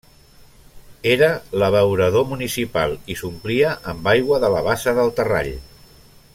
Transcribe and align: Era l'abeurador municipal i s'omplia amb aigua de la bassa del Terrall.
Era 1.15 1.27
l'abeurador 1.63 2.25
municipal 2.31 2.97
i 3.15 3.19
s'omplia 3.21 3.77
amb 3.93 4.11
aigua 4.15 4.43
de 4.45 4.53
la 4.57 4.65
bassa 4.71 4.99
del 5.01 5.15
Terrall. 5.21 5.55